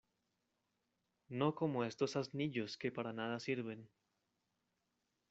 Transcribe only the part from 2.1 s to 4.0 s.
asnillos que para nada sirven.